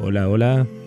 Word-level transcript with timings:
Hola, 0.00 0.28
hola. 0.28 0.77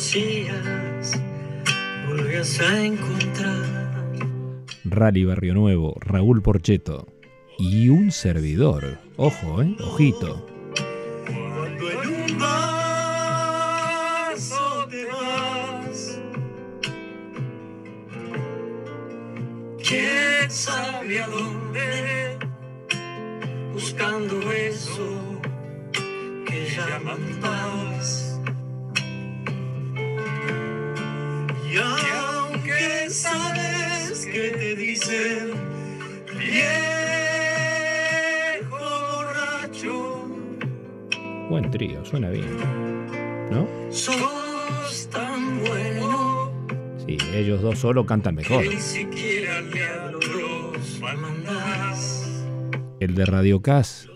Vacías 0.00 1.20
volvías 2.08 2.58
a 2.58 2.86
encontrar. 2.86 4.16
Rally 4.84 5.24
Barrio 5.26 5.52
Nuevo, 5.52 5.94
Raúl 6.00 6.40
Porcheto. 6.40 7.06
Y 7.58 7.90
un 7.90 8.10
servidor. 8.10 8.96
Ojo, 9.18 9.60
¿eh? 9.60 9.76
Ojito. 9.78 10.46
Cuando 11.26 11.90
en 11.90 11.98
un 12.08 12.38
vaso 12.38 12.88
te 14.88 15.04
vas, 15.04 16.18
quién 19.86 20.50
sabe 20.50 21.20
a 21.20 21.26
dónde, 21.26 22.38
buscando 23.74 24.50
eso 24.50 25.40
que 26.46 26.70
llaman 26.74 27.38
paz. 27.42 28.39
Y 31.72 31.76
aunque 31.78 33.08
sabes 33.10 34.26
que 34.26 34.50
te 34.50 34.74
dicen 34.76 35.50
viejo 36.38 36.78
borracho, 39.12 40.26
Buen 41.48 41.70
trío, 41.70 42.04
suena 42.04 42.30
bien. 42.30 42.56
¿No? 43.50 43.66
sos 43.92 45.08
tan 45.10 45.58
bueno 45.60 46.52
Sí, 47.06 47.18
ellos 47.34 47.60
dos 47.62 47.78
solo 47.78 48.06
cantan 48.06 48.34
mejor. 48.36 48.64
ni 48.64 48.80
siquiera 48.80 49.60
le. 49.60 50.00
El 53.00 53.14
de 53.14 53.24
Radio 53.24 53.62
Cas 53.62 54.08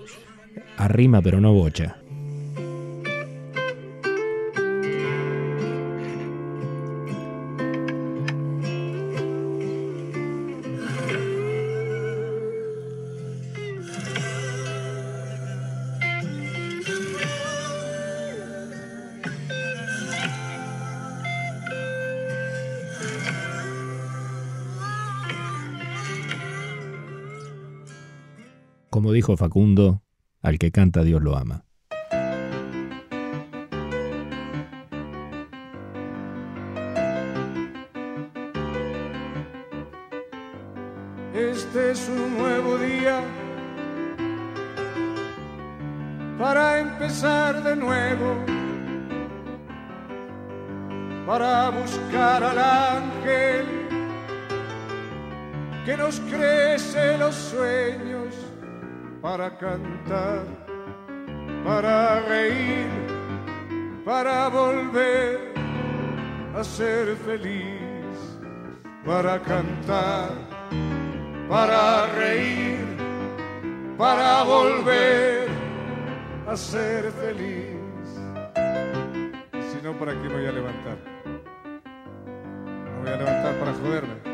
arrima 0.77 1.23
pero 1.23 1.41
no 1.41 1.53
bocha. 1.55 1.97
Como 29.05 29.13
dijo 29.13 29.37
Facundo, 29.37 30.03
al 30.41 30.59
que 30.59 30.71
canta 30.71 31.03
Dios 31.03 31.21
lo 31.21 31.37
ama. 31.37 31.67
Este 41.35 41.91
es 41.91 42.09
un 42.09 42.39
nuevo 42.39 42.79
día 42.79 43.21
para 46.39 46.81
empezar 46.81 47.63
de 47.63 47.77
nuevo, 47.77 48.37
para 51.27 51.69
buscar 51.69 52.43
al 52.43 52.59
ángel 52.59 53.67
que 55.85 55.95
nos 55.95 56.21
crece 56.21 57.19
los 57.19 57.35
sueños, 57.35 58.44
para 59.25 59.49
cantar, 59.57 60.45
para 61.65 62.21
reír, 62.29 62.91
para 64.05 64.49
volver 64.51 65.55
a 66.55 66.63
ser 66.63 67.17
feliz, 67.17 68.39
para 69.03 69.41
cantar 69.41 70.29
para 71.49 72.07
reír, 72.09 72.85
para 73.97 74.43
volver 74.43 75.49
a 76.47 76.55
ser 76.55 77.11
feliz. 77.13 77.79
Si 79.73 79.83
no, 79.83 79.99
¿para 79.99 80.13
qué 80.13 80.29
me 80.29 80.35
voy 80.35 80.47
a 80.47 80.53
levantar? 80.53 80.99
Me 82.67 83.01
voy 83.01 83.09
a 83.09 83.17
levantar 83.17 83.59
para 83.59 83.73
joderme. 83.73 84.34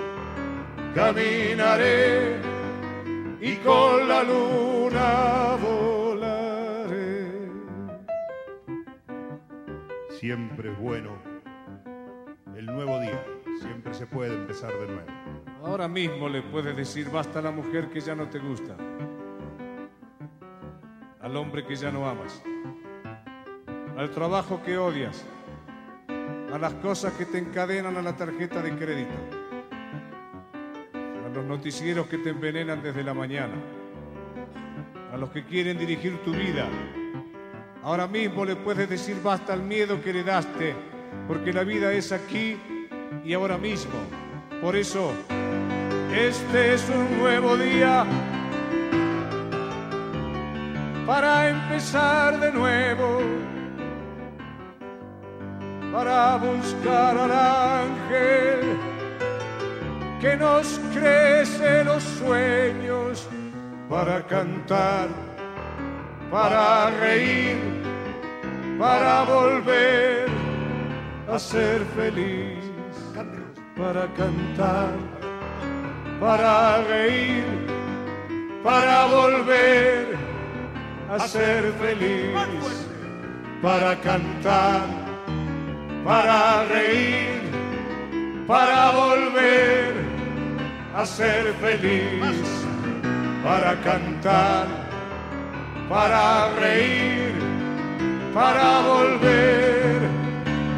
Caminaré 0.93 2.35
y 3.39 3.55
con 3.57 4.07
la 4.07 4.23
luna 4.23 5.57
volaré. 5.61 7.49
Siempre 10.19 10.71
es 10.71 10.79
bueno. 10.79 11.11
El 12.55 12.65
nuevo 12.65 12.99
día. 12.99 13.23
Siempre 13.61 13.93
se 13.93 14.05
puede 14.05 14.33
empezar 14.33 14.73
de 14.73 14.87
nuevo. 14.87 15.07
Ahora 15.63 15.87
mismo 15.87 16.27
le 16.27 16.41
puedes 16.41 16.75
decir 16.75 17.09
basta 17.09 17.39
a 17.39 17.41
la 17.43 17.51
mujer 17.51 17.89
que 17.89 18.01
ya 18.01 18.15
no 18.15 18.27
te 18.27 18.39
gusta, 18.39 18.75
al 21.21 21.37
hombre 21.37 21.63
que 21.65 21.75
ya 21.75 21.91
no 21.91 22.09
amas, 22.09 22.41
al 23.95 24.09
trabajo 24.09 24.63
que 24.63 24.79
odias, 24.79 25.23
a 26.51 26.57
las 26.57 26.73
cosas 26.75 27.13
que 27.13 27.25
te 27.25 27.37
encadenan 27.37 27.95
a 27.95 28.01
la 28.01 28.15
tarjeta 28.15 28.63
de 28.63 28.75
crédito, 28.75 29.13
noticieros 31.51 32.07
que 32.07 32.17
te 32.17 32.29
envenenan 32.29 32.81
desde 32.81 33.03
la 33.03 33.13
mañana, 33.13 33.55
a 35.11 35.17
los 35.17 35.31
que 35.31 35.43
quieren 35.43 35.77
dirigir 35.77 36.17
tu 36.23 36.31
vida. 36.31 36.65
Ahora 37.83 38.07
mismo 38.07 38.45
le 38.45 38.55
puedes 38.55 38.89
decir 38.89 39.17
basta 39.21 39.51
al 39.51 39.61
miedo 39.61 40.01
que 40.01 40.11
heredaste, 40.11 40.73
porque 41.27 41.51
la 41.51 41.65
vida 41.65 41.91
es 41.91 42.13
aquí 42.13 42.57
y 43.25 43.33
ahora 43.33 43.57
mismo. 43.57 43.91
Por 44.61 44.77
eso, 44.77 45.11
este 46.15 46.73
es 46.75 46.89
un 46.89 47.19
nuevo 47.19 47.57
día 47.57 48.05
para 51.05 51.49
empezar 51.49 52.39
de 52.39 52.51
nuevo, 52.53 53.19
para 55.91 56.37
buscar 56.37 57.17
al 57.17 57.31
ángel 57.31 58.90
que 60.21 60.37
nos 60.37 60.79
crece 60.93 61.83
los 61.83 62.03
sueños, 62.03 63.27
para 63.89 64.21
cantar, 64.21 65.07
para 66.29 66.91
reír, 66.91 67.57
para 68.77 69.23
volver 69.23 70.27
a 71.27 71.39
ser 71.39 71.83
feliz, 71.95 72.63
para 73.75 74.05
cantar, 74.13 74.93
para 76.19 76.83
reír, 76.83 77.45
para 78.63 79.05
volver 79.07 80.15
a 81.09 81.19
ser 81.27 81.73
feliz, 81.81 82.87
para 83.59 83.95
cantar, 84.01 84.85
para 86.05 86.63
reír, 86.65 87.41
para 88.47 88.91
volver 88.91 89.60
a 91.01 91.05
ser 91.05 91.53
feliz, 91.55 92.47
para 93.43 93.75
cantar, 93.81 94.67
para 95.89 96.53
reír, 96.59 97.33
para 98.31 98.81
volver 98.81 100.01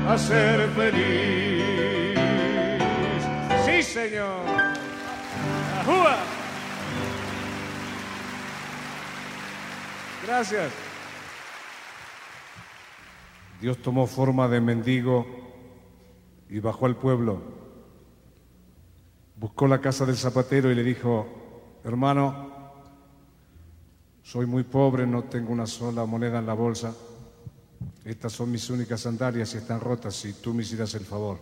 a 0.08 0.18
ser 0.18 0.70
feliz. 0.70 1.66
Sí, 3.66 3.84
señor. 3.84 4.44
Gracias. 10.26 10.72
Dios 13.60 13.78
tomó 13.82 14.08
forma 14.08 14.48
de 14.48 14.62
mendigo 14.62 15.28
y 16.50 16.62
bajó 16.62 16.86
al 16.86 16.96
pueblo. 16.96 17.63
Buscó 19.44 19.68
la 19.68 19.82
casa 19.82 20.06
del 20.06 20.16
zapatero 20.16 20.72
y 20.72 20.76
le 20.76 20.86
dijo, 20.86 21.82
hermano, 21.84 22.50
soy 24.22 24.46
muy 24.46 24.64
pobre, 24.64 25.06
no 25.06 25.26
tengo 25.26 25.52
una 25.52 25.68
sola 25.68 26.06
moneda 26.06 26.40
en 26.40 26.46
la 26.46 26.54
bolsa. 26.54 26.96
Estas 28.06 28.32
son 28.32 28.50
mis 28.50 28.70
únicas 28.70 29.02
sandalias 29.02 29.54
y 29.54 29.58
están 29.58 29.82
rotas 29.82 30.16
si 30.16 30.32
tú 30.32 30.54
me 30.54 30.64
hicieras 30.64 30.94
el 30.94 31.04
favor. 31.04 31.40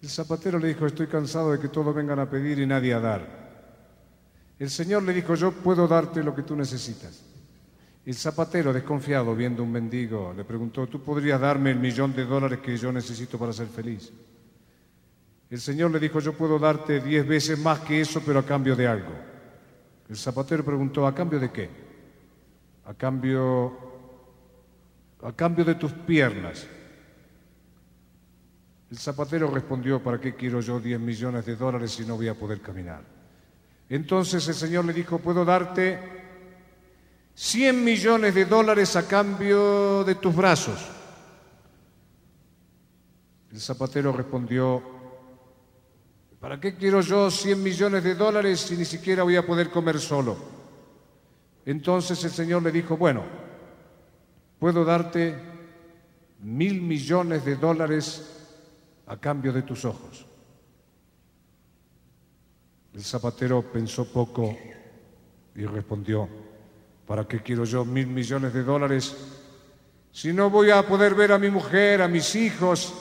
El 0.00 0.08
zapatero 0.08 0.58
le 0.58 0.68
dijo, 0.68 0.86
estoy 0.86 1.06
cansado 1.06 1.52
de 1.52 1.58
que 1.58 1.68
todos 1.68 1.94
vengan 1.94 2.18
a 2.18 2.30
pedir 2.30 2.58
y 2.58 2.66
nadie 2.66 2.94
a 2.94 3.00
dar. 3.00 3.74
El 4.58 4.70
Señor 4.70 5.02
le 5.02 5.12
dijo, 5.12 5.34
yo 5.34 5.52
puedo 5.52 5.86
darte 5.86 6.24
lo 6.24 6.34
que 6.34 6.44
tú 6.44 6.56
necesitas. 6.56 7.22
El 8.06 8.14
zapatero, 8.14 8.72
desconfiado, 8.72 9.36
viendo 9.36 9.62
un 9.62 9.70
mendigo, 9.70 10.32
le 10.34 10.44
preguntó, 10.44 10.86
¿tú 10.86 11.02
podrías 11.02 11.42
darme 11.42 11.72
el 11.72 11.78
millón 11.78 12.14
de 12.14 12.24
dólares 12.24 12.60
que 12.60 12.78
yo 12.78 12.90
necesito 12.90 13.38
para 13.38 13.52
ser 13.52 13.66
feliz? 13.66 14.10
El 15.50 15.60
Señor 15.60 15.90
le 15.90 15.98
dijo, 15.98 16.20
yo 16.20 16.32
puedo 16.32 16.60
darte 16.60 17.00
diez 17.00 17.26
veces 17.26 17.58
más 17.58 17.80
que 17.80 18.00
eso, 18.00 18.22
pero 18.24 18.38
a 18.38 18.46
cambio 18.46 18.76
de 18.76 18.86
algo. 18.86 19.12
El 20.08 20.16
zapatero 20.16 20.64
preguntó, 20.64 21.06
¿a 21.06 21.14
cambio 21.14 21.40
de 21.40 21.50
qué? 21.50 21.68
A 22.84 22.94
cambio, 22.94 23.76
a 25.22 25.32
cambio 25.32 25.64
de 25.64 25.74
tus 25.74 25.92
piernas. 25.92 26.68
El 28.92 28.98
zapatero 28.98 29.50
respondió, 29.50 30.00
¿para 30.00 30.20
qué 30.20 30.36
quiero 30.36 30.60
yo 30.60 30.78
diez 30.78 31.00
millones 31.00 31.44
de 31.44 31.56
dólares 31.56 31.90
si 31.92 32.04
no 32.04 32.16
voy 32.16 32.28
a 32.28 32.34
poder 32.34 32.60
caminar? 32.60 33.02
Entonces 33.88 34.46
el 34.46 34.54
Señor 34.54 34.84
le 34.84 34.92
dijo, 34.92 35.18
puedo 35.18 35.44
darte 35.44 35.98
100 37.34 37.84
millones 37.84 38.34
de 38.36 38.44
dólares 38.44 38.94
a 38.94 39.06
cambio 39.06 40.04
de 40.04 40.14
tus 40.14 40.34
brazos. 40.34 40.80
El 43.52 43.60
zapatero 43.60 44.12
respondió, 44.12 44.99
¿para 46.40 46.58
qué 46.58 46.74
quiero 46.74 47.00
yo 47.00 47.30
100 47.30 47.62
millones 47.62 48.02
de 48.02 48.14
dólares 48.14 48.60
si 48.60 48.76
ni 48.76 48.84
siquiera 48.84 49.22
voy 49.22 49.36
a 49.36 49.46
poder 49.46 49.70
comer 49.70 50.00
solo? 50.00 50.36
Entonces 51.64 52.24
el 52.24 52.30
Señor 52.30 52.62
le 52.62 52.72
dijo, 52.72 52.96
bueno, 52.96 53.22
puedo 54.58 54.84
darte 54.84 55.36
mil 56.40 56.80
millones 56.80 57.44
de 57.44 57.56
dólares 57.56 58.46
a 59.06 59.16
cambio 59.18 59.52
de 59.52 59.62
tus 59.62 59.84
ojos. 59.84 60.26
El 62.94 63.04
zapatero 63.04 63.62
pensó 63.70 64.10
poco 64.10 64.56
y 65.54 65.64
respondió, 65.64 66.28
¿Para 67.10 67.26
qué 67.26 67.42
quiero 67.42 67.64
yo 67.64 67.84
mil 67.84 68.06
millones 68.06 68.54
de 68.54 68.62
dólares 68.62 69.16
si 70.12 70.32
no 70.32 70.48
voy 70.48 70.70
a 70.70 70.86
poder 70.86 71.16
ver 71.16 71.32
a 71.32 71.40
mi 71.40 71.50
mujer, 71.50 72.02
a 72.02 72.06
mis 72.06 72.36
hijos, 72.36 72.94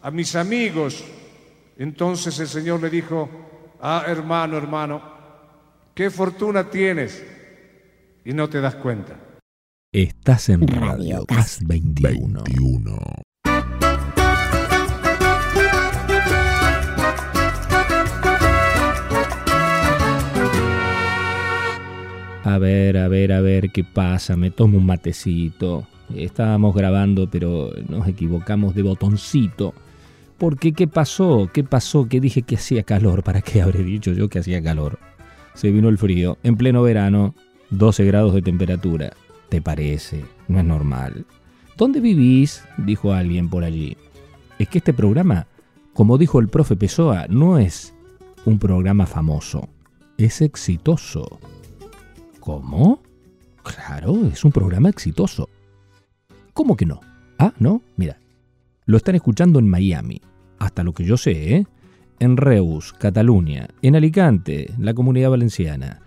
a 0.00 0.12
mis 0.12 0.36
amigos? 0.36 1.02
Entonces 1.78 2.40
el 2.40 2.48
Señor 2.48 2.82
le 2.82 2.90
dijo, 2.90 3.30
ah, 3.80 4.02
hermano, 4.08 4.58
hermano, 4.58 5.00
qué 5.94 6.10
fortuna 6.10 6.68
tienes 6.68 7.24
y 8.24 8.32
no 8.32 8.48
te 8.48 8.60
das 8.60 8.74
cuenta. 8.74 9.16
Estás 9.92 10.48
en 10.48 10.66
Radio 10.66 11.24
21. 11.64 12.42
21. 12.42 12.98
A 22.44 22.58
ver, 22.58 22.96
a 22.98 23.06
ver, 23.06 23.32
a 23.32 23.40
ver 23.40 23.70
qué 23.70 23.84
pasa. 23.84 24.36
Me 24.36 24.50
tomo 24.50 24.78
un 24.78 24.86
matecito. 24.86 25.86
Estábamos 26.12 26.74
grabando, 26.74 27.30
pero 27.30 27.70
nos 27.88 28.08
equivocamos 28.08 28.74
de 28.74 28.82
botoncito. 28.82 29.74
¿Por 30.38 30.56
qué? 30.56 30.72
¿Qué 30.72 30.86
pasó? 30.86 31.50
¿Qué 31.52 31.64
pasó? 31.64 32.08
¿Qué 32.08 32.20
dije 32.20 32.42
que 32.42 32.54
hacía 32.54 32.84
calor? 32.84 33.24
¿Para 33.24 33.42
qué 33.42 33.60
habré 33.60 33.82
dicho 33.82 34.12
yo 34.12 34.28
que 34.28 34.38
hacía 34.38 34.62
calor? 34.62 35.00
Se 35.54 35.72
vino 35.72 35.88
el 35.88 35.98
frío. 35.98 36.38
En 36.44 36.56
pleno 36.56 36.80
verano, 36.82 37.34
12 37.70 38.04
grados 38.04 38.34
de 38.34 38.42
temperatura. 38.42 39.12
¿Te 39.48 39.60
parece? 39.60 40.24
No 40.46 40.60
es 40.60 40.64
normal. 40.64 41.26
¿Dónde 41.76 41.98
vivís? 41.98 42.62
dijo 42.76 43.12
alguien 43.12 43.48
por 43.48 43.64
allí. 43.64 43.96
Es 44.60 44.68
que 44.68 44.78
este 44.78 44.92
programa, 44.92 45.48
como 45.92 46.18
dijo 46.18 46.38
el 46.38 46.48
profe 46.48 46.76
Pessoa, 46.76 47.26
no 47.28 47.58
es 47.58 47.92
un 48.44 48.60
programa 48.60 49.06
famoso. 49.06 49.68
Es 50.18 50.40
exitoso. 50.40 51.40
¿Cómo? 52.38 53.02
Claro, 53.64 54.24
es 54.26 54.44
un 54.44 54.52
programa 54.52 54.88
exitoso. 54.88 55.48
¿Cómo 56.52 56.76
que 56.76 56.86
no? 56.86 57.00
Ah, 57.38 57.52
no, 57.58 57.82
mira. 57.96 58.18
Lo 58.86 58.96
están 58.96 59.16
escuchando 59.16 59.58
en 59.58 59.68
Miami, 59.68 60.22
hasta 60.58 60.84
lo 60.84 60.92
que 60.92 61.04
yo 61.04 61.16
sé, 61.16 61.54
¿eh? 61.54 61.66
En 62.20 62.36
Reus, 62.36 62.92
Cataluña, 62.92 63.68
en 63.82 63.96
Alicante, 63.96 64.72
la 64.78 64.94
comunidad 64.94 65.30
valenciana, 65.30 66.00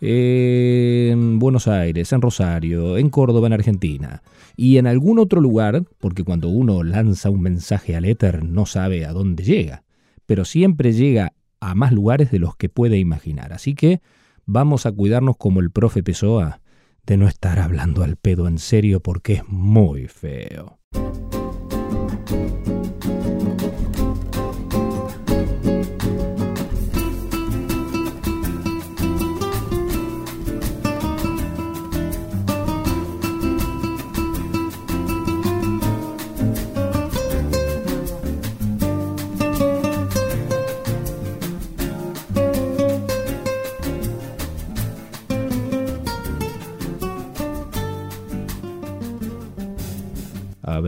en 0.00 1.38
Buenos 1.38 1.68
Aires, 1.68 2.12
en 2.12 2.22
Rosario, 2.22 2.96
en 2.96 3.10
Córdoba, 3.10 3.48
en 3.48 3.52
Argentina, 3.52 4.22
y 4.56 4.78
en 4.78 4.86
algún 4.86 5.18
otro 5.18 5.40
lugar, 5.40 5.84
porque 5.98 6.24
cuando 6.24 6.48
uno 6.48 6.82
lanza 6.82 7.30
un 7.30 7.42
mensaje 7.42 7.96
al 7.96 8.04
éter 8.04 8.44
no 8.44 8.66
sabe 8.66 9.04
a 9.04 9.12
dónde 9.12 9.44
llega, 9.44 9.84
pero 10.26 10.44
siempre 10.44 10.92
llega 10.92 11.32
a 11.60 11.74
más 11.74 11.92
lugares 11.92 12.30
de 12.30 12.38
los 12.38 12.56
que 12.56 12.68
puede 12.68 12.98
imaginar. 12.98 13.52
Así 13.52 13.74
que 13.74 14.00
vamos 14.46 14.86
a 14.86 14.92
cuidarnos 14.92 15.36
como 15.36 15.60
el 15.60 15.70
profe 15.70 16.02
Pessoa 16.02 16.60
de 17.06 17.16
no 17.16 17.26
estar 17.26 17.58
hablando 17.58 18.02
al 18.02 18.16
pedo 18.16 18.48
en 18.48 18.58
serio 18.58 19.00
porque 19.00 19.34
es 19.34 19.48
muy 19.48 20.08
feo. 20.08 20.78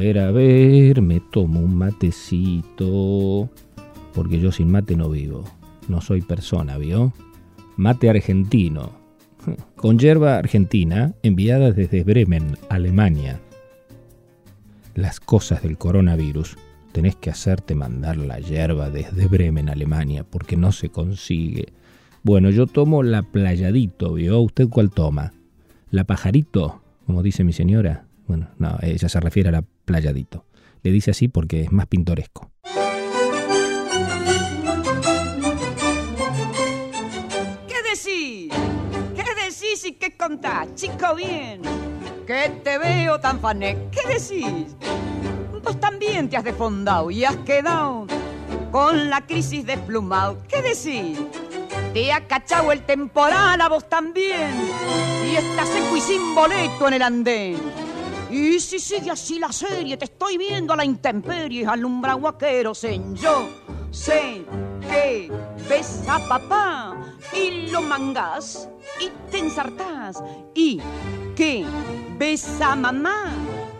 Ver, 0.00 0.18
a 0.18 0.30
ver, 0.30 1.02
me 1.02 1.20
tomo 1.20 1.60
un 1.60 1.74
matecito. 1.74 3.50
Porque 4.14 4.40
yo 4.40 4.50
sin 4.50 4.70
mate 4.70 4.96
no 4.96 5.10
vivo. 5.10 5.44
No 5.88 6.00
soy 6.00 6.22
persona, 6.22 6.78
¿vio? 6.78 7.12
Mate 7.76 8.08
argentino. 8.08 8.92
Con 9.76 9.98
hierba 9.98 10.36
argentina 10.36 11.12
enviada 11.22 11.70
desde 11.72 12.02
Bremen, 12.02 12.56
Alemania. 12.70 13.40
Las 14.94 15.20
cosas 15.20 15.62
del 15.62 15.76
coronavirus. 15.76 16.56
Tenés 16.92 17.14
que 17.14 17.30
hacerte 17.30 17.74
mandar 17.74 18.16
la 18.16 18.40
hierba 18.40 18.88
desde 18.88 19.26
Bremen, 19.26 19.68
Alemania, 19.68 20.24
porque 20.24 20.56
no 20.56 20.72
se 20.72 20.88
consigue. 20.88 21.74
Bueno, 22.22 22.50
yo 22.50 22.66
tomo 22.66 23.02
la 23.02 23.22
playadito, 23.22 24.14
¿vio? 24.14 24.40
¿Usted 24.40 24.68
cuál 24.68 24.90
toma? 24.90 25.34
¿La 25.90 26.04
pajarito? 26.04 26.82
Como 27.06 27.22
dice 27.22 27.44
mi 27.44 27.52
señora. 27.52 28.06
Bueno, 28.26 28.48
no, 28.58 28.78
ella 28.82 29.08
se 29.08 29.20
refiere 29.20 29.50
a 29.50 29.52
la 29.52 29.64
Le 30.82 30.90
dice 30.90 31.10
así 31.10 31.28
porque 31.28 31.62
es 31.62 31.72
más 31.72 31.86
pintoresco. 31.86 32.50
¿Qué 37.66 37.76
decís? 37.82 38.52
¿Qué 39.14 39.24
decís 39.44 39.84
y 39.84 39.92
qué 39.92 40.16
contás, 40.16 40.74
chico 40.74 41.14
bien? 41.14 41.62
Que 42.26 42.60
te 42.62 42.78
veo 42.78 43.18
tan 43.20 43.40
fané. 43.40 43.76
¿Qué 43.90 44.00
decís? 44.06 44.76
Vos 45.62 45.78
también 45.80 46.28
te 46.28 46.36
has 46.36 46.44
defondado 46.44 47.10
y 47.10 47.24
has 47.24 47.36
quedado 47.38 48.06
con 48.70 49.10
la 49.10 49.26
crisis 49.26 49.66
desplumado. 49.66 50.38
¿Qué 50.48 50.62
decís? 50.62 51.18
te 51.92 52.12
ha 52.12 52.26
cachado 52.26 52.72
el 52.72 52.82
temporal 52.82 53.60
a 53.60 53.68
vos 53.68 53.88
también. 53.88 54.50
Y 55.30 55.36
estás 55.36 55.68
seco 55.68 55.96
y 55.96 56.00
sin 56.00 56.34
boleto 56.34 56.88
en 56.88 56.94
el 56.94 57.02
andén. 57.02 57.56
Y 58.30 58.60
si 58.60 58.78
sigue 58.78 59.10
así 59.10 59.38
la 59.40 59.52
serie, 59.52 59.96
te 59.96 60.04
estoy 60.04 60.38
viendo 60.38 60.72
a 60.72 60.76
la 60.76 60.84
intemperie, 60.84 61.66
alumbra 61.66 62.14
guaqueros 62.14 62.84
en 62.84 63.16
yo. 63.16 63.48
Sé 63.90 64.44
que 64.88 65.32
ves 65.68 66.04
a 66.08 66.20
papá 66.28 66.96
y 67.32 67.70
lo 67.70 67.82
mangas 67.82 68.68
y 69.00 69.10
te 69.30 69.38
ensartás. 69.38 70.22
Y 70.54 70.80
que 71.34 71.66
ves 72.18 72.60
a 72.60 72.76
mamá 72.76 73.32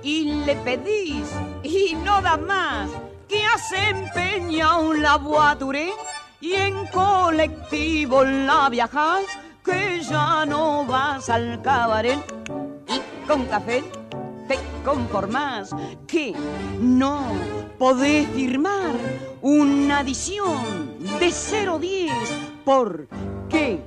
y 0.03 0.25
le 0.45 0.57
pedís 0.57 1.29
y 1.63 1.95
no 2.05 2.21
da 2.21 2.37
más 2.37 2.91
que 3.29 3.45
has 3.45 3.71
empeñado 3.71 4.93
la 4.95 5.17
voiture 5.17 5.93
y 6.41 6.55
en 6.55 6.87
colectivo 6.87 8.25
la 8.25 8.69
viajas 8.69 9.23
que 9.65 10.01
ya 10.01 10.45
no 10.47 10.85
vas 10.87 11.29
al 11.29 11.63
cabaret 11.63 12.19
y 12.89 13.29
con 13.29 13.45
café 13.47 13.85
te 14.81 14.85
conformas 14.85 15.71
que 16.07 16.35
no 16.81 17.23
podés 17.79 18.29
firmar 18.29 18.93
una 19.43 20.01
adición 20.01 20.99
de 21.19 21.29
0.10 21.29 22.11
porque 22.65 23.81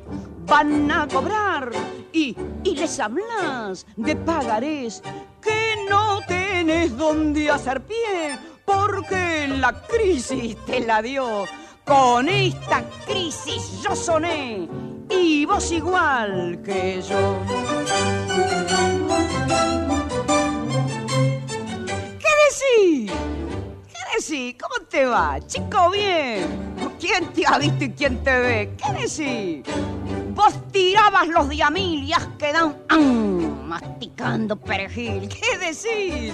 van 0.45 0.91
a 0.91 1.07
cobrar 1.07 1.71
y, 2.11 2.35
y 2.63 2.75
les 2.75 2.99
hablas 2.99 3.85
de 3.95 4.15
pagarés 4.15 5.01
que 5.41 5.75
no 5.89 6.19
tenés 6.27 6.95
donde 6.97 7.49
hacer 7.49 7.81
pie 7.81 8.37
porque 8.65 9.47
la 9.47 9.73
crisis 9.83 10.57
te 10.65 10.81
la 10.81 11.01
dio. 11.01 11.45
Con 11.85 12.29
esta 12.29 12.83
crisis 13.05 13.81
yo 13.83 13.95
soné 13.95 14.69
y 15.09 15.45
vos 15.45 15.71
igual 15.71 16.61
que 16.63 17.01
yo. 17.01 19.22
¿Qué 22.59 23.09
decís? 24.15 24.55
¿Cómo 24.61 24.85
te 24.87 25.05
va? 25.05 25.39
Chico, 25.47 25.89
bien. 25.89 26.73
¿Quién 26.99 27.33
te 27.33 27.45
ha 27.47 27.57
visto 27.57 27.83
y 27.83 27.91
quién 27.91 28.23
te 28.23 28.39
ve? 28.39 28.75
¿Qué 28.77 28.93
decís? 28.93 29.75
Vos 30.35 30.53
tirabas 30.71 31.27
los 31.27 31.49
diamil 31.49 32.03
y 32.03 32.13
has 32.13 32.27
quedado 32.37 32.75
masticando 33.65 34.55
perejil. 34.55 35.29
¿Qué 35.29 35.57
decís? 35.57 36.33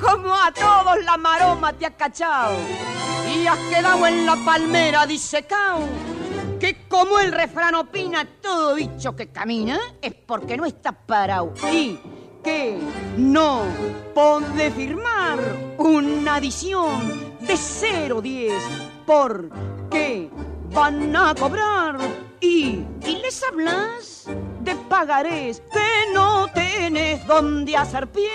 Como 0.00 0.34
a 0.34 0.52
todos 0.52 1.02
la 1.04 1.16
maroma 1.16 1.72
te 1.72 1.86
ha 1.86 1.96
cachado 1.96 2.56
y 3.32 3.46
has 3.46 3.58
quedado 3.58 4.06
en 4.06 4.26
la 4.26 4.36
palmera 4.44 5.06
disecado. 5.06 5.80
Que 6.58 6.86
como 6.88 7.18
el 7.18 7.32
refrán 7.32 7.74
opina, 7.74 8.26
todo 8.40 8.74
bicho 8.74 9.14
que 9.16 9.28
camina 9.28 9.78
es 10.00 10.14
porque 10.14 10.56
no 10.56 10.64
está 10.64 10.92
parado. 10.92 11.52
Y 11.72 11.98
que 12.42 12.78
no 13.16 13.62
puede 14.14 14.70
firmar 14.70 15.38
una 15.78 16.36
adición 16.36 17.34
de 17.40 17.54
0.10 17.54 18.52
porque 19.06 20.30
van 20.72 21.14
a 21.14 21.34
cobrar 21.34 21.98
y, 22.40 22.84
y 23.06 23.16
les 23.22 23.42
hablas 23.44 24.26
de 24.60 24.74
pagarés 24.88 25.62
que 25.72 26.12
no 26.14 26.48
tenés 26.48 27.26
donde 27.26 27.76
hacer 27.76 28.06
pie 28.08 28.30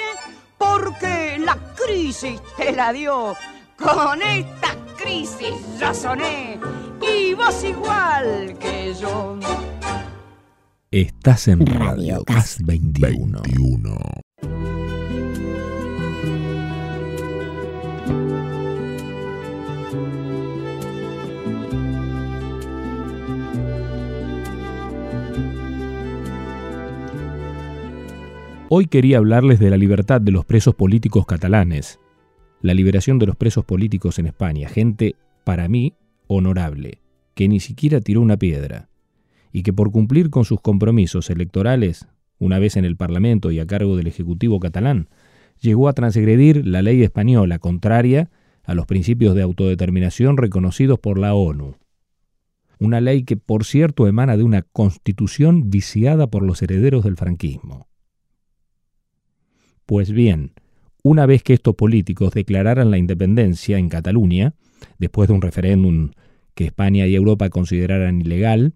porque 0.58 1.38
la 1.40 1.58
crisis 1.76 2.42
te 2.56 2.72
la 2.72 2.92
dio. 2.94 3.36
Con 3.78 4.22
esta 4.22 4.76
crisis 4.98 5.54
razoné 5.80 6.60
y 7.02 7.34
vos 7.34 7.64
igual 7.64 8.58
que 8.60 8.94
yo. 8.96 9.38
Estás 10.90 11.50
en 11.50 11.66
Radio 11.66 12.24
Gas 12.26 12.60
21. 12.64 14.00
Hoy 28.70 28.86
quería 28.88 29.18
hablarles 29.18 29.60
de 29.60 29.70
la 29.70 29.76
libertad 29.76 30.22
de 30.22 30.32
los 30.32 30.46
presos 30.46 30.74
políticos 30.74 31.26
catalanes, 31.26 32.00
la 32.62 32.74
liberación 32.74 33.20
de 33.20 33.26
los 33.26 33.36
presos 33.36 33.66
políticos 33.66 34.20
en 34.20 34.28
España, 34.28 34.70
gente, 34.70 35.18
para 35.44 35.68
mí, 35.68 35.96
honorable, 36.28 37.02
que 37.34 37.50
ni 37.50 37.60
siquiera 37.60 38.00
tiró 38.00 38.22
una 38.22 38.38
piedra, 38.38 38.88
y 39.52 39.64
que 39.64 39.74
por 39.74 39.92
cumplir 39.92 40.30
con 40.30 40.46
sus 40.46 40.62
compromisos 40.62 41.30
electorales, 41.30 42.08
una 42.40 42.60
vez 42.60 42.78
en 42.78 42.86
el 42.86 42.96
Parlamento 42.96 43.52
y 43.52 43.60
a 43.60 43.66
cargo 43.66 43.98
del 43.98 44.08
Ejecutivo 44.08 44.60
catalán, 44.60 45.10
llegó 45.60 45.88
a 45.88 45.94
transgredir 45.94 46.66
la 46.66 46.82
ley 46.82 47.04
española 47.04 47.60
contraria 47.60 48.30
a 48.64 48.74
los 48.76 48.86
principios 48.86 49.34
de 49.34 49.42
autodeterminación 49.42 50.38
reconocidos 50.38 51.00
por 51.00 51.18
la 51.18 51.34
ONU. 51.34 51.76
Una 52.80 53.02
ley 53.02 53.24
que, 53.24 53.38
por 53.38 53.66
cierto, 53.66 54.08
emana 54.08 54.38
de 54.38 54.44
una 54.44 54.62
constitución 54.62 55.70
viciada 55.72 56.28
por 56.28 56.44
los 56.44 56.62
herederos 56.62 57.04
del 57.04 57.16
franquismo. 57.16 57.88
Pues 59.86 60.12
bien, 60.12 60.52
una 61.02 61.26
vez 61.26 61.42
que 61.42 61.54
estos 61.54 61.76
políticos 61.76 62.34
declararan 62.34 62.92
la 62.92 62.98
independencia 62.98 63.78
en 63.78 63.88
Cataluña, 63.88 64.54
después 65.00 65.30
de 65.30 65.34
un 65.34 65.42
referéndum 65.42 66.12
que 66.54 66.66
España 66.66 67.08
y 67.08 67.16
Europa 67.16 67.50
consideraran 67.50 68.20
ilegal, 68.20 68.74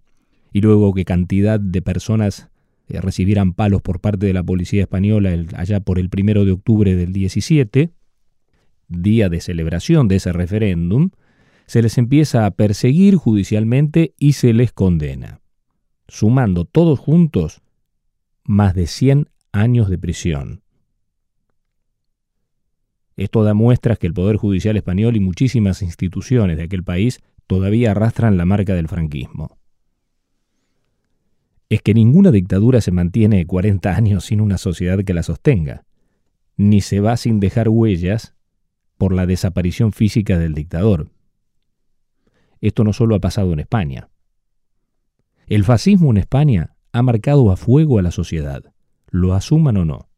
y 0.51 0.61
luego 0.61 0.93
que 0.93 1.05
cantidad 1.05 1.59
de 1.59 1.81
personas 1.81 2.49
eh, 2.87 2.99
recibieran 2.99 3.53
palos 3.53 3.81
por 3.81 3.99
parte 4.01 4.25
de 4.25 4.33
la 4.33 4.43
policía 4.43 4.81
española 4.81 5.33
allá 5.55 5.79
por 5.79 5.97
el 5.97 6.09
primero 6.09 6.45
de 6.45 6.51
octubre 6.51 6.95
del 6.95 7.13
17, 7.13 7.91
día 8.89 9.29
de 9.29 9.39
celebración 9.39 10.07
de 10.07 10.17
ese 10.17 10.33
referéndum, 10.33 11.11
se 11.65 11.81
les 11.81 11.97
empieza 11.97 12.45
a 12.45 12.51
perseguir 12.51 13.15
judicialmente 13.15 14.13
y 14.19 14.33
se 14.33 14.51
les 14.53 14.73
condena, 14.73 15.39
sumando 16.09 16.65
todos 16.65 16.99
juntos 16.99 17.61
más 18.43 18.75
de 18.75 18.87
100 18.87 19.29
años 19.53 19.89
de 19.89 19.97
prisión. 19.97 20.63
Esto 23.15 23.43
da 23.43 23.53
muestras 23.53 23.99
que 23.99 24.07
el 24.07 24.13
Poder 24.13 24.35
Judicial 24.35 24.75
español 24.75 25.15
y 25.15 25.19
muchísimas 25.19 25.81
instituciones 25.81 26.57
de 26.57 26.63
aquel 26.63 26.83
país 26.83 27.19
todavía 27.47 27.91
arrastran 27.91 28.35
la 28.35 28.45
marca 28.45 28.73
del 28.73 28.87
franquismo. 28.87 29.60
Es 31.71 31.81
que 31.81 31.93
ninguna 31.93 32.31
dictadura 32.31 32.81
se 32.81 32.91
mantiene 32.91 33.45
40 33.45 33.95
años 33.95 34.25
sin 34.25 34.41
una 34.41 34.57
sociedad 34.57 35.05
que 35.05 35.13
la 35.13 35.23
sostenga, 35.23 35.85
ni 36.57 36.81
se 36.81 36.99
va 36.99 37.15
sin 37.15 37.39
dejar 37.39 37.69
huellas 37.69 38.35
por 38.97 39.13
la 39.13 39.25
desaparición 39.25 39.93
física 39.93 40.37
del 40.37 40.53
dictador. 40.53 41.11
Esto 42.59 42.83
no 42.83 42.91
solo 42.91 43.15
ha 43.15 43.19
pasado 43.19 43.53
en 43.53 43.61
España. 43.61 44.09
El 45.47 45.63
fascismo 45.63 46.11
en 46.11 46.17
España 46.17 46.75
ha 46.91 47.03
marcado 47.03 47.49
a 47.53 47.55
fuego 47.55 47.99
a 47.99 48.01
la 48.01 48.11
sociedad, 48.11 48.73
lo 49.09 49.33
asuman 49.33 49.77
o 49.77 49.85
no. 49.85 50.09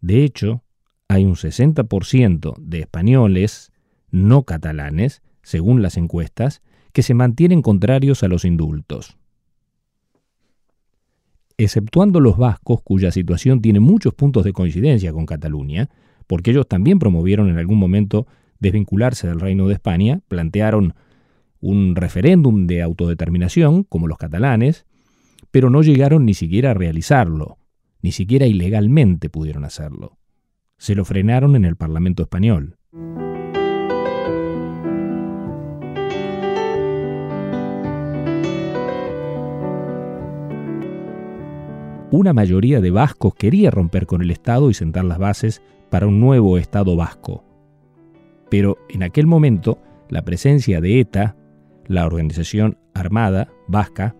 De 0.00 0.24
hecho, 0.24 0.64
hay 1.08 1.26
un 1.26 1.34
60% 1.34 2.54
de 2.58 2.80
españoles 2.80 3.70
no 4.10 4.44
catalanes, 4.44 5.20
según 5.42 5.82
las 5.82 5.98
encuestas, 5.98 6.62
que 6.94 7.02
se 7.02 7.12
mantienen 7.12 7.60
contrarios 7.60 8.22
a 8.22 8.28
los 8.28 8.46
indultos. 8.46 9.18
Exceptuando 11.56 12.20
los 12.20 12.36
vascos, 12.36 12.80
cuya 12.82 13.10
situación 13.10 13.60
tiene 13.60 13.80
muchos 13.80 14.14
puntos 14.14 14.44
de 14.44 14.52
coincidencia 14.52 15.12
con 15.12 15.26
Cataluña, 15.26 15.88
porque 16.26 16.50
ellos 16.50 16.66
también 16.66 16.98
promovieron 16.98 17.48
en 17.48 17.58
algún 17.58 17.78
momento 17.78 18.26
desvincularse 18.58 19.28
del 19.28 19.40
Reino 19.40 19.68
de 19.68 19.74
España, 19.74 20.20
plantearon 20.28 20.94
un 21.60 21.96
referéndum 21.96 22.66
de 22.66 22.82
autodeterminación, 22.82 23.84
como 23.84 24.08
los 24.08 24.18
catalanes, 24.18 24.86
pero 25.50 25.70
no 25.70 25.82
llegaron 25.82 26.24
ni 26.24 26.34
siquiera 26.34 26.72
a 26.72 26.74
realizarlo, 26.74 27.58
ni 28.02 28.12
siquiera 28.12 28.46
ilegalmente 28.46 29.28
pudieron 29.28 29.64
hacerlo 29.64 30.18
se 30.84 30.94
lo 30.94 31.04
frenaron 31.04 31.56
en 31.56 31.64
el 31.64 31.76
Parlamento 31.76 32.22
español. 32.22 32.76
Una 42.16 42.32
mayoría 42.32 42.80
de 42.80 42.92
vascos 42.92 43.34
quería 43.34 43.72
romper 43.72 44.06
con 44.06 44.22
el 44.22 44.30
Estado 44.30 44.70
y 44.70 44.74
sentar 44.74 45.04
las 45.04 45.18
bases 45.18 45.62
para 45.90 46.06
un 46.06 46.20
nuevo 46.20 46.58
Estado 46.58 46.94
vasco. 46.94 47.42
Pero 48.48 48.78
en 48.88 49.02
aquel 49.02 49.26
momento, 49.26 49.80
la 50.08 50.22
presencia 50.22 50.80
de 50.80 51.00
ETA, 51.00 51.34
la 51.88 52.06
organización 52.06 52.78
armada 52.94 53.48
vasca, 53.66 54.14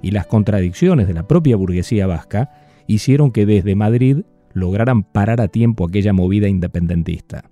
y 0.00 0.12
las 0.12 0.28
contradicciones 0.28 1.08
de 1.08 1.14
la 1.14 1.26
propia 1.26 1.56
burguesía 1.56 2.06
vasca 2.06 2.52
hicieron 2.86 3.32
que 3.32 3.46
desde 3.46 3.74
Madrid 3.74 4.18
lograran 4.52 5.02
parar 5.02 5.40
a 5.40 5.48
tiempo 5.48 5.84
aquella 5.84 6.12
movida 6.12 6.46
independentista. 6.46 7.50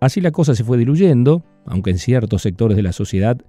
Así 0.00 0.22
la 0.22 0.30
cosa 0.30 0.54
se 0.54 0.64
fue 0.64 0.78
diluyendo, 0.78 1.44
aunque 1.66 1.90
en 1.90 1.98
ciertos 1.98 2.40
sectores 2.40 2.78
de 2.78 2.82
la 2.82 2.92
sociedad 2.92 3.42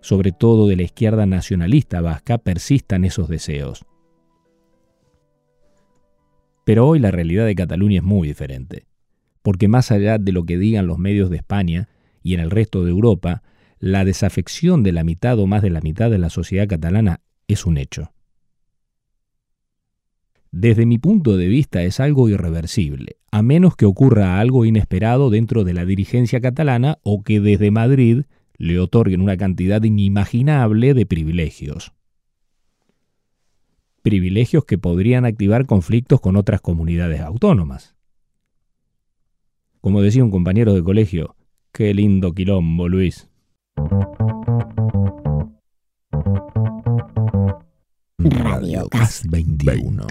sobre 0.00 0.30
todo 0.30 0.68
de 0.68 0.76
la 0.76 0.82
izquierda 0.82 1.26
nacionalista 1.26 2.00
vasca, 2.00 2.38
persistan 2.38 3.04
esos 3.04 3.26
deseos. 3.28 3.84
Pero 6.64 6.86
hoy 6.86 6.98
la 6.98 7.10
realidad 7.10 7.46
de 7.46 7.54
Cataluña 7.54 7.98
es 7.98 8.04
muy 8.04 8.28
diferente, 8.28 8.86
porque 9.42 9.68
más 9.68 9.90
allá 9.90 10.18
de 10.18 10.32
lo 10.32 10.44
que 10.44 10.58
digan 10.58 10.86
los 10.86 10.98
medios 10.98 11.30
de 11.30 11.36
España 11.36 11.88
y 12.22 12.34
en 12.34 12.40
el 12.40 12.50
resto 12.50 12.84
de 12.84 12.90
Europa, 12.90 13.42
la 13.78 14.04
desafección 14.04 14.82
de 14.82 14.92
la 14.92 15.02
mitad 15.02 15.38
o 15.38 15.46
más 15.46 15.62
de 15.62 15.70
la 15.70 15.80
mitad 15.80 16.10
de 16.10 16.18
la 16.18 16.30
sociedad 16.30 16.68
catalana 16.68 17.20
es 17.48 17.66
un 17.66 17.78
hecho. 17.78 18.12
Desde 20.52 20.86
mi 20.86 20.98
punto 20.98 21.36
de 21.36 21.48
vista 21.48 21.82
es 21.82 21.98
algo 21.98 22.28
irreversible, 22.28 23.16
a 23.30 23.42
menos 23.42 23.74
que 23.74 23.86
ocurra 23.86 24.38
algo 24.38 24.64
inesperado 24.64 25.30
dentro 25.30 25.64
de 25.64 25.72
la 25.72 25.84
dirigencia 25.84 26.40
catalana 26.40 26.98
o 27.02 27.22
que 27.22 27.40
desde 27.40 27.70
Madrid 27.70 28.24
le 28.58 28.78
otorguen 28.78 29.22
una 29.22 29.36
cantidad 29.36 29.82
inimaginable 29.82 30.94
de 30.94 31.06
privilegios 31.06 31.92
privilegios 34.02 34.64
que 34.64 34.78
podrían 34.78 35.24
activar 35.24 35.66
conflictos 35.66 36.20
con 36.20 36.36
otras 36.36 36.60
comunidades 36.60 37.20
autónomas. 37.20 37.96
Como 39.80 40.02
decía 40.02 40.24
un 40.24 40.30
compañero 40.30 40.74
de 40.74 40.82
colegio, 40.82 41.34
qué 41.72 41.94
lindo 41.94 42.32
quilombo, 42.32 42.88
Luis. 42.88 43.28
Radio 48.18 48.86
Gas 48.90 49.24
21. 49.28 50.06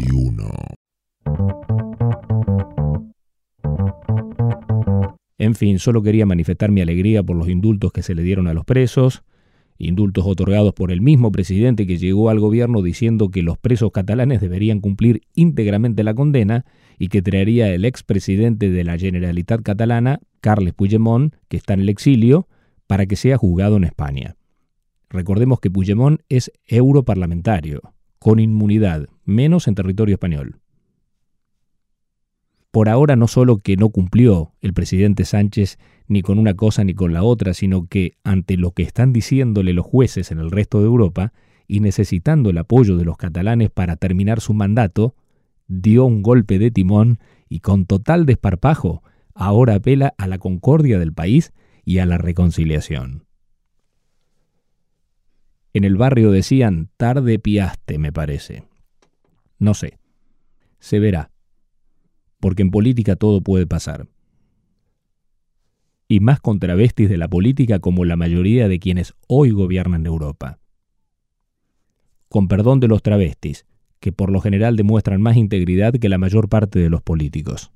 En 5.37 5.55
fin, 5.55 5.79
solo 5.79 6.03
quería 6.03 6.25
manifestar 6.25 6.69
mi 6.69 6.81
alegría 6.81 7.23
por 7.23 7.35
los 7.35 7.49
indultos 7.49 7.91
que 7.91 8.03
se 8.03 8.13
le 8.13 8.21
dieron 8.21 8.47
a 8.47 8.53
los 8.53 8.63
presos, 8.63 9.23
indultos 9.81 10.25
otorgados 10.25 10.73
por 10.73 10.91
el 10.91 11.01
mismo 11.01 11.31
presidente 11.31 11.87
que 11.87 11.97
llegó 11.97 12.29
al 12.29 12.39
gobierno 12.39 12.81
diciendo 12.81 13.29
que 13.29 13.41
los 13.41 13.57
presos 13.57 13.91
catalanes 13.91 14.41
deberían 14.41 14.79
cumplir 14.79 15.21
íntegramente 15.33 16.03
la 16.03 16.13
condena 16.13 16.65
y 16.97 17.07
que 17.07 17.21
traería 17.21 17.73
el 17.73 17.85
expresidente 17.85 18.69
de 18.69 18.83
la 18.83 18.97
Generalitat 18.97 19.61
catalana, 19.61 20.19
Carles 20.39 20.73
Puigdemont, 20.73 21.33
que 21.47 21.57
está 21.57 21.73
en 21.73 21.81
el 21.81 21.89
exilio, 21.89 22.47
para 22.87 23.05
que 23.05 23.15
sea 23.15 23.37
juzgado 23.37 23.77
en 23.77 23.85
España. 23.85 24.35
Recordemos 25.09 25.59
que 25.59 25.71
Puigdemont 25.71 26.21
es 26.29 26.51
europarlamentario, 26.67 27.81
con 28.19 28.39
inmunidad, 28.39 29.07
menos 29.25 29.67
en 29.67 29.75
territorio 29.75 30.15
español. 30.15 30.61
Por 32.71 32.87
ahora 32.87 33.15
no 33.15 33.27
solo 33.27 33.57
que 33.57 33.75
no 33.75 33.89
cumplió 33.89 34.53
el 34.61 34.73
presidente 34.73 35.25
Sánchez 35.25 35.77
ni 36.07 36.21
con 36.21 36.39
una 36.39 36.53
cosa 36.53 36.83
ni 36.83 36.93
con 36.93 37.13
la 37.13 37.23
otra, 37.23 37.53
sino 37.53 37.87
que 37.87 38.17
ante 38.23 38.57
lo 38.57 38.71
que 38.71 38.83
están 38.83 39.13
diciéndole 39.13 39.73
los 39.73 39.85
jueces 39.85 40.31
en 40.31 40.39
el 40.39 40.51
resto 40.51 40.79
de 40.79 40.85
Europa, 40.85 41.33
y 41.67 41.79
necesitando 41.79 42.49
el 42.49 42.57
apoyo 42.57 42.97
de 42.97 43.05
los 43.05 43.15
catalanes 43.15 43.69
para 43.69 43.95
terminar 43.95 44.41
su 44.41 44.53
mandato, 44.53 45.15
dio 45.67 46.03
un 46.03 46.21
golpe 46.21 46.59
de 46.59 46.69
timón 46.69 47.19
y 47.47 47.61
con 47.61 47.85
total 47.85 48.25
desparpajo 48.25 49.03
ahora 49.33 49.75
apela 49.75 50.13
a 50.17 50.27
la 50.27 50.37
concordia 50.37 50.99
del 50.99 51.13
país 51.13 51.53
y 51.85 51.99
a 51.99 52.05
la 52.05 52.17
reconciliación. 52.17 53.25
En 55.73 55.85
el 55.85 55.95
barrio 55.95 56.31
decían, 56.31 56.89
tarde 56.97 57.39
piaste, 57.39 57.97
me 57.97 58.11
parece. 58.11 58.63
No 59.57 59.73
sé. 59.73 59.97
Se 60.79 60.99
verá. 60.99 61.30
Porque 62.41 62.63
en 62.63 62.71
política 62.71 63.15
todo 63.15 63.39
puede 63.39 63.65
pasar 63.65 64.07
y 66.11 66.19
más 66.19 66.41
con 66.41 66.59
travestis 66.59 67.07
de 67.07 67.15
la 67.15 67.29
política 67.29 67.79
como 67.79 68.03
la 68.03 68.17
mayoría 68.17 68.67
de 68.67 68.79
quienes 68.79 69.13
hoy 69.29 69.51
gobiernan 69.51 70.05
Europa. 70.05 70.59
Con 72.27 72.49
perdón 72.49 72.81
de 72.81 72.89
los 72.89 73.01
travestis, 73.01 73.65
que 74.01 74.11
por 74.11 74.29
lo 74.29 74.41
general 74.41 74.75
demuestran 74.75 75.21
más 75.21 75.37
integridad 75.37 75.93
que 75.93 76.09
la 76.09 76.17
mayor 76.17 76.49
parte 76.49 76.79
de 76.79 76.89
los 76.89 77.01
políticos. 77.01 77.71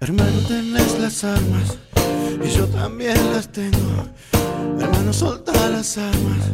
Hermano, 0.00 0.40
tenés 0.48 0.98
las 0.98 1.22
armas 1.22 1.91
y 2.44 2.48
yo 2.48 2.66
también 2.66 3.16
las 3.32 3.48
tengo. 3.48 4.08
Hermano, 4.80 5.12
solta 5.12 5.52
las 5.68 5.98
armas 5.98 6.50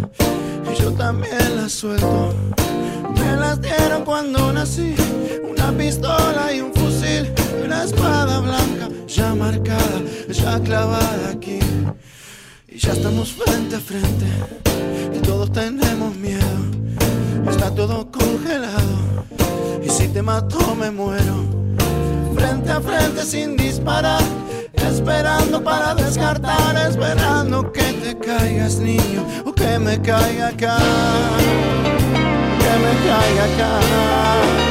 y 0.71 0.83
yo 0.83 0.93
también 0.93 1.57
las 1.57 1.73
suelto. 1.73 2.35
Me 3.15 3.37
las 3.37 3.61
dieron 3.61 4.05
cuando 4.05 4.53
nací, 4.53 4.95
una 5.49 5.73
pistola 5.73 6.53
y 6.53 6.61
un 6.61 6.73
fusil 6.75 7.33
una 7.69 7.85
espada 7.85 8.41
blanca 8.41 8.89
ya 9.07 9.35
marcada, 9.35 10.01
ya 10.29 10.59
clavada 10.61 11.31
aquí. 11.31 11.59
Y 12.67 12.79
ya 12.79 12.93
estamos 12.93 13.33
frente 13.33 13.77
a 13.77 13.81
frente 13.81 14.27
y 15.15 15.19
todos 15.19 15.53
tenemos 15.53 16.17
miedo. 16.17 16.59
Está 17.51 17.75
todo 17.75 18.11
congelado 18.11 19.27
y 19.83 19.91
si 19.91 20.09
te 20.09 20.23
mato 20.23 20.75
me 20.77 20.91
muero. 20.91 21.37
Frente 22.35 22.71
a 22.71 22.81
frente 22.81 23.23
sin 23.25 23.57
disparar 23.57 24.23
esperando 24.99 25.63
para 25.63 25.95
descartar, 25.95 26.75
esperando 26.89 27.71
que 27.71 27.93
te 28.03 28.17
caigas, 28.19 28.79
niño, 28.79 29.25
o 29.45 29.53
que 29.53 29.79
me 29.79 29.97
caiga 30.01 30.49
acá, 30.49 30.77
que 32.59 32.73
me 32.83 32.93
caiga 33.07 33.45
acá. 33.45 34.68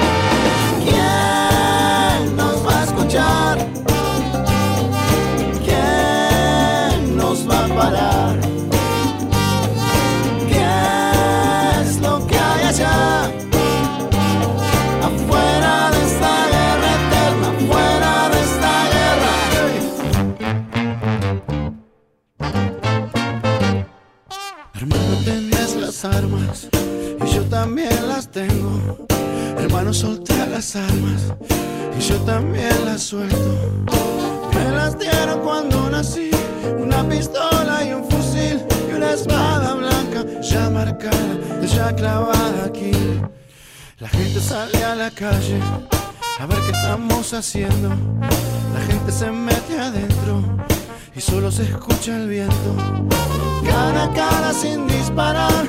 Y 26.03 27.33
yo 27.33 27.41
también 27.45 28.07
las 28.07 28.29
tengo. 28.29 29.07
Hermano, 29.57 29.91
solté 29.91 30.35
las 30.45 30.75
armas 30.75 31.33
y 31.97 32.01
yo 32.01 32.17
también 32.17 32.85
las 32.85 33.01
suelto. 33.01 33.81
Me 34.53 34.71
las 34.75 34.99
dieron 34.99 35.39
cuando 35.39 35.89
nací, 35.89 36.29
una 36.77 37.03
pistola 37.09 37.83
y 37.83 37.93
un 37.93 38.07
fusil 38.11 38.61
y 38.91 38.93
una 38.93 39.13
espada 39.13 39.73
blanca 39.73 40.23
ya 40.39 40.69
marcada, 40.69 41.65
ya 41.65 41.91
clavada 41.95 42.65
aquí. 42.65 42.91
La 43.97 44.09
gente 44.09 44.39
sale 44.39 44.83
a 44.83 44.93
la 44.93 45.09
calle 45.09 45.59
a 46.39 46.45
ver 46.45 46.59
qué 46.59 46.71
estamos 46.73 47.33
haciendo. 47.33 47.89
La 47.89 48.81
gente 48.85 49.11
se 49.11 49.31
mete 49.31 49.79
adentro 49.79 50.43
y 51.17 51.21
solo 51.21 51.51
se 51.51 51.63
escucha 51.63 52.15
el 52.15 52.27
viento. 52.27 52.75
Cara 53.65 54.03
a 54.03 54.13
cara 54.13 54.53
sin 54.53 54.87
disparar, 54.87 55.65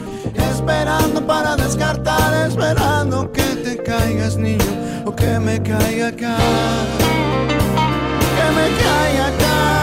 esperando 0.53 1.27
para 1.27 1.57
descartar, 1.57 2.47
esperando 2.47 3.33
que 3.33 3.57
te 3.65 3.83
caigas, 3.83 4.37
niño, 4.37 5.03
o 5.07 5.17
que 5.17 5.39
me 5.39 5.63
caiga 5.63 6.09
acá. 6.09 6.37
Que 8.37 8.47
me 8.59 8.69
caiga 8.83 9.27
acá. 9.29 9.83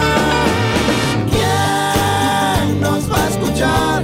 ¿Quién 1.32 2.80
nos 2.80 3.10
va 3.10 3.24
a 3.24 3.28
escuchar? 3.28 3.95